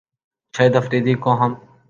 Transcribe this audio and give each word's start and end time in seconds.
شاہد 0.53 0.75
فریدی 0.85 1.13
کو 1.23 1.31
ہم 1.41 1.51